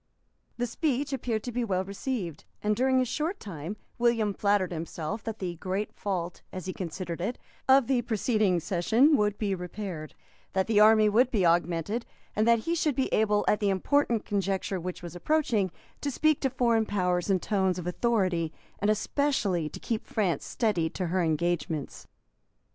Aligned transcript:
The 0.57 0.65
speech 0.65 1.13
appeared 1.13 1.43
to 1.43 1.51
be 1.51 1.63
well 1.63 1.83
received; 1.83 2.43
and 2.63 2.75
during 2.75 2.99
a 3.01 3.05
short 3.05 3.39
time 3.39 3.77
William 3.99 4.33
flattered 4.33 4.71
himself 4.71 5.23
that 5.25 5.37
the 5.37 5.57
great 5.57 5.93
fault, 5.93 6.41
as 6.51 6.65
he 6.65 6.73
considered 6.73 7.21
it, 7.21 7.37
of 7.69 7.85
the 7.85 8.01
preceding 8.01 8.59
session 8.61 9.15
would 9.15 9.37
be 9.37 9.53
repaired, 9.53 10.15
that 10.53 10.65
the 10.65 10.79
army 10.79 11.07
would 11.07 11.29
be 11.29 11.45
augmented, 11.45 12.07
and 12.35 12.47
that 12.47 12.57
he 12.65 12.73
should 12.73 12.95
be 12.95 13.13
able, 13.13 13.45
at 13.47 13.59
the 13.59 13.69
important 13.69 14.25
conjuncture 14.25 14.79
which 14.79 15.03
was 15.03 15.15
approaching, 15.15 15.69
to 16.01 16.09
speak 16.09 16.39
to 16.41 16.49
foreign 16.49 16.87
powers 16.87 17.29
in 17.29 17.39
tones 17.39 17.77
of 17.77 17.85
authority, 17.85 18.51
and 18.79 18.89
especially 18.89 19.69
to 19.69 19.79
keep 19.79 20.07
France 20.07 20.43
steady 20.45 20.89
to 20.89 21.05
her 21.13 21.21
engagements. 21.21 22.07